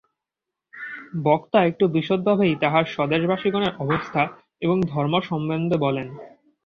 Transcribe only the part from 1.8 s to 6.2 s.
বিশদভাবেই তাঁহার স্বদেশবাসিগণের অবস্থা এবং ধর্ম সম্বন্ধে বলেন।